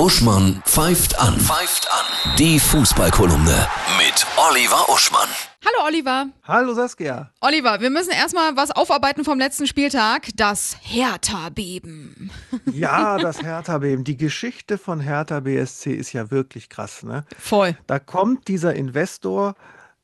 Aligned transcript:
Uschmann 0.00 0.62
pfeift 0.64 1.20
an. 1.20 1.38
Pfeift 1.38 1.86
an. 1.92 2.34
Die 2.38 2.58
Fußballkolumne 2.58 3.68
mit 3.98 4.26
Oliver 4.38 4.88
Uschmann. 4.88 5.28
Hallo 5.62 5.86
Oliver. 5.86 6.28
Hallo 6.44 6.72
Saskia. 6.72 7.30
Oliver, 7.42 7.82
wir 7.82 7.90
müssen 7.90 8.10
erstmal 8.12 8.56
was 8.56 8.70
aufarbeiten 8.70 9.24
vom 9.24 9.38
letzten 9.38 9.66
Spieltag. 9.66 10.28
Das 10.36 10.78
Hertha-Beben. 10.80 12.30
Ja, 12.72 13.18
das 13.18 13.42
Hertha-Beben. 13.42 14.04
Die 14.04 14.16
Geschichte 14.16 14.78
von 14.78 15.00
Hertha 15.00 15.40
BSC 15.40 15.92
ist 15.92 16.14
ja 16.14 16.30
wirklich 16.30 16.70
krass, 16.70 17.02
ne? 17.02 17.26
Voll. 17.38 17.76
Da 17.86 17.98
kommt 17.98 18.48
dieser 18.48 18.74
Investor 18.74 19.54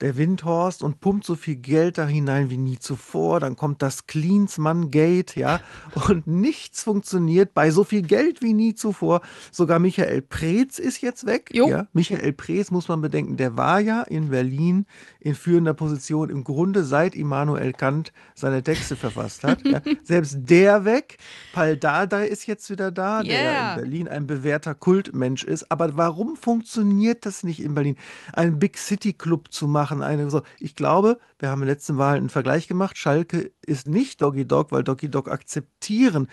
der 0.00 0.16
Windhorst 0.16 0.82
und 0.82 1.00
pumpt 1.00 1.24
so 1.24 1.34
viel 1.36 1.56
Geld 1.56 1.98
da 1.98 2.06
hinein 2.06 2.50
wie 2.50 2.56
nie 2.56 2.78
zuvor. 2.78 3.40
Dann 3.40 3.56
kommt 3.56 3.82
das 3.82 4.06
Cleansman-Gate, 4.06 5.36
ja, 5.36 5.60
und 6.08 6.26
nichts 6.26 6.82
funktioniert 6.82 7.54
bei 7.54 7.70
so 7.70 7.84
viel 7.84 8.02
Geld 8.02 8.42
wie 8.42 8.52
nie 8.52 8.74
zuvor. 8.74 9.20
Sogar 9.52 9.78
Michael 9.78 10.22
Preetz 10.22 10.78
ist 10.78 11.00
jetzt 11.00 11.26
weg. 11.26 11.50
Jo. 11.52 11.68
Ja. 11.68 11.86
Michael 11.92 12.32
Preetz, 12.32 12.70
muss 12.70 12.88
man 12.88 13.00
bedenken, 13.00 13.36
der 13.36 13.56
war 13.56 13.80
ja 13.80 14.02
in 14.02 14.30
Berlin 14.30 14.86
in 15.20 15.34
führender 15.34 15.74
Position 15.74 16.30
im 16.30 16.44
Grunde 16.44 16.84
seit 16.84 17.14
Immanuel 17.14 17.72
Kant 17.72 18.12
seine 18.34 18.62
Texte 18.62 18.96
verfasst 18.96 19.44
hat. 19.44 19.64
ja. 19.66 19.80
Selbst 20.02 20.38
der 20.50 20.84
weg. 20.84 21.18
Paul 21.52 21.76
Dardai 21.76 22.26
ist 22.26 22.46
jetzt 22.46 22.70
wieder 22.70 22.90
da, 22.90 23.22
der 23.22 23.32
ja 23.32 23.46
Yeah. 23.46 23.74
in 23.74 23.80
Berlin 23.80 24.08
ein 24.08 24.26
bewährter 24.26 24.74
Kultmensch 24.74 25.44
ist. 25.44 25.70
Aber 25.70 25.96
warum 25.96 26.36
funktioniert 26.36 27.24
das 27.26 27.44
nicht 27.44 27.60
in 27.62 27.74
Berlin? 27.74 27.96
Einen 28.32 28.58
Big 28.58 28.76
City 28.78 29.12
Club 29.12 29.52
zu 29.52 29.66
machen, 29.68 29.85
eine 29.90 30.30
so. 30.30 30.42
Ich 30.58 30.74
glaube, 30.76 31.18
wir 31.38 31.50
haben 31.50 31.62
in 31.62 31.66
der 31.66 31.74
letzten 31.74 31.98
Wahl 31.98 32.16
einen 32.16 32.28
Vergleich 32.28 32.68
gemacht. 32.68 32.96
Schalke 32.98 33.52
ist 33.64 33.88
nicht 33.88 34.22
Doggy 34.22 34.46
Dog, 34.46 34.72
weil 34.72 34.82
Doggy 34.84 35.08
Dog 35.10 35.30
akzeptieren, 35.30 36.28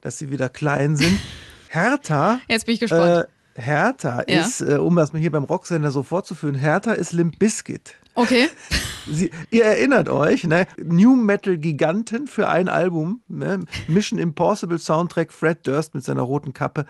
dass 0.00 0.18
sie 0.18 0.30
wieder 0.30 0.48
klein 0.48 0.96
sind. 0.96 1.18
Hertha 1.68 2.40
Jetzt 2.48 2.66
bin 2.66 2.74
ich 2.74 2.80
gespannt. 2.80 3.26
äh, 3.56 3.60
Hertha 3.60 4.22
Ja. 4.28 4.40
ist, 4.42 4.60
äh, 4.60 4.76
um 4.78 4.96
das 4.96 5.12
mal 5.12 5.18
hier 5.18 5.32
beim 5.32 5.44
Rocksender 5.44 5.90
so 5.90 6.02
fortzuführen, 6.02 6.54
Hertha 6.54 6.92
ist 6.92 7.12
Limp 7.12 7.38
Bizkit. 7.38 7.94
Okay. 8.14 8.48
Sie, 9.10 9.30
ihr 9.50 9.64
erinnert 9.64 10.08
euch, 10.08 10.44
ne? 10.44 10.66
New 10.82 11.14
Metal 11.16 11.56
Giganten 11.58 12.26
für 12.26 12.48
ein 12.48 12.68
Album, 12.68 13.22
ne? 13.28 13.64
Mission 13.86 14.18
Impossible 14.18 14.78
Soundtrack, 14.78 15.32
Fred 15.32 15.66
Durst 15.66 15.94
mit 15.94 16.04
seiner 16.04 16.22
roten 16.22 16.52
Kappe. 16.52 16.84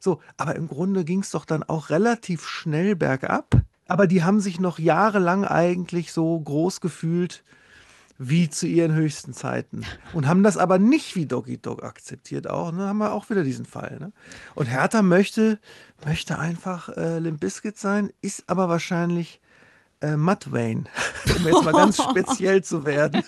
So, 0.00 0.20
aber 0.36 0.56
im 0.56 0.66
Grunde 0.68 1.04
ging 1.04 1.20
es 1.20 1.30
doch 1.30 1.44
dann 1.44 1.62
auch 1.62 1.90
relativ 1.90 2.46
schnell 2.46 2.96
bergab. 2.96 3.54
Aber 3.88 4.06
die 4.06 4.22
haben 4.22 4.40
sich 4.40 4.60
noch 4.60 4.78
jahrelang 4.78 5.44
eigentlich 5.44 6.12
so 6.12 6.38
groß 6.38 6.80
gefühlt 6.80 7.42
wie 8.18 8.48
zu 8.48 8.66
ihren 8.66 8.94
höchsten 8.94 9.32
Zeiten. 9.32 9.84
Und 10.12 10.28
haben 10.28 10.42
das 10.42 10.56
aber 10.56 10.78
nicht 10.78 11.16
wie 11.16 11.26
Doggy 11.26 11.58
Dog 11.58 11.82
akzeptiert 11.82 12.48
auch. 12.48 12.70
Ne? 12.70 12.86
Haben 12.86 12.98
wir 12.98 13.12
auch 13.12 13.30
wieder 13.30 13.42
diesen 13.42 13.66
Fall. 13.66 13.98
Ne? 13.98 14.12
Und 14.54 14.66
Hertha 14.66 15.02
möchte, 15.02 15.58
möchte 16.04 16.38
einfach 16.38 16.88
äh, 16.90 17.18
Limp 17.18 17.40
Bizkit 17.40 17.78
sein, 17.78 18.12
ist 18.20 18.44
aber 18.46 18.68
wahrscheinlich 18.68 19.40
äh, 20.00 20.16
Matt 20.16 20.52
Wayne, 20.52 20.84
um 21.36 21.46
jetzt 21.46 21.64
mal 21.64 21.72
ganz 21.72 22.02
speziell 22.10 22.62
zu 22.62 22.84
werden. 22.84 23.24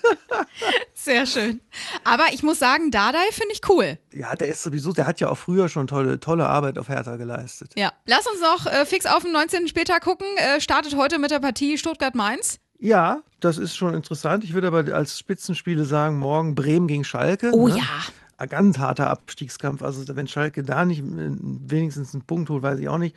Sehr 1.14 1.26
schön. 1.26 1.60
Aber 2.02 2.24
ich 2.32 2.42
muss 2.42 2.58
sagen, 2.58 2.90
Dardai 2.90 3.24
finde 3.30 3.52
ich 3.52 3.60
cool. 3.68 3.98
Ja, 4.12 4.34
der 4.34 4.48
ist 4.48 4.64
sowieso, 4.64 4.92
der 4.92 5.06
hat 5.06 5.20
ja 5.20 5.28
auch 5.28 5.38
früher 5.38 5.68
schon 5.68 5.86
tolle, 5.86 6.18
tolle 6.18 6.48
Arbeit 6.48 6.76
auf 6.76 6.88
Hertha 6.88 7.14
geleistet. 7.14 7.70
Ja. 7.76 7.92
Lass 8.04 8.26
uns 8.26 8.40
noch 8.40 8.66
äh, 8.66 8.84
fix 8.84 9.06
auf 9.06 9.22
den 9.22 9.30
19. 9.30 9.68
Spieltag 9.68 10.02
gucken. 10.02 10.26
Äh, 10.38 10.60
startet 10.60 10.96
heute 10.96 11.20
mit 11.20 11.30
der 11.30 11.38
Partie 11.38 11.78
Stuttgart-Mainz. 11.78 12.58
Ja, 12.80 13.22
das 13.38 13.58
ist 13.58 13.76
schon 13.76 13.94
interessant. 13.94 14.42
Ich 14.42 14.54
würde 14.54 14.66
aber 14.66 14.92
als 14.92 15.16
Spitzenspiele 15.16 15.84
sagen, 15.84 16.18
morgen 16.18 16.56
Bremen 16.56 16.88
gegen 16.88 17.04
Schalke. 17.04 17.52
Oh 17.52 17.68
ne? 17.68 17.78
ja. 17.78 17.84
Ein 18.36 18.48
ganz 18.48 18.78
harter 18.78 19.08
Abstiegskampf. 19.08 19.82
Also 19.82 20.04
wenn 20.16 20.26
Schalke 20.26 20.64
da 20.64 20.84
nicht 20.84 20.98
äh, 20.98 21.04
wenigstens 21.06 22.12
einen 22.12 22.24
Punkt 22.24 22.50
holt, 22.50 22.64
weiß 22.64 22.80
ich 22.80 22.88
auch 22.88 22.98
nicht. 22.98 23.14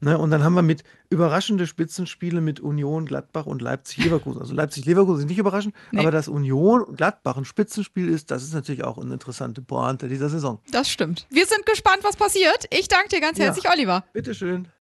Ne? 0.00 0.18
Und 0.18 0.30
dann 0.30 0.42
haben 0.44 0.54
wir 0.54 0.62
mit 0.62 0.84
überraschende 1.10 1.66
Spitzenspiele 1.66 2.40
mit 2.40 2.60
Union, 2.60 3.06
Gladbach 3.06 3.46
und 3.46 3.62
Leipzig-Leverkusen. 3.62 4.40
Also 4.40 4.54
Leipzig-Leverkusen 4.54 5.20
ist 5.24 5.28
nicht 5.28 5.38
überraschend, 5.38 5.74
Nee. 5.92 6.00
aber 6.00 6.10
dass 6.10 6.28
Union 6.28 6.82
und 6.82 6.96
Gladbach 6.96 7.36
ein 7.36 7.44
Spitzenspiel 7.44 8.08
ist, 8.08 8.30
das 8.30 8.42
ist 8.42 8.54
natürlich 8.54 8.84
auch 8.84 8.98
eine 8.98 9.12
interessante 9.12 9.62
Pointe 9.62 10.08
dieser 10.08 10.28
Saison. 10.28 10.60
Das 10.72 10.88
stimmt. 10.90 11.26
Wir 11.30 11.46
sind 11.46 11.64
gespannt, 11.66 11.98
was 12.02 12.16
passiert. 12.16 12.66
Ich 12.70 12.88
danke 12.88 13.08
dir 13.10 13.20
ganz 13.20 13.38
Ja. 13.38 13.44
herzlich, 13.46 13.70
Oliver. 13.70 14.04
Bitteschön. 14.12 14.68